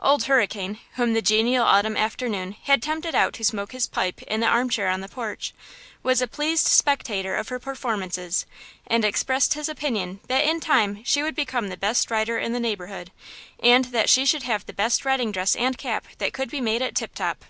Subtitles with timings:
[0.00, 4.42] Old Hurricane, whom the genial autumn afternoon had tempted out to smoke his pipe in
[4.42, 5.52] his armchair on the porch,
[6.02, 8.44] was a pleased spectator of her performances,
[8.88, 12.58] and expressed his opinion that in time she would become the best rider in the
[12.58, 13.12] neighborhood,
[13.62, 16.82] and that she should have the best riding dress and cap that could be made
[16.82, 17.44] at Tip Top.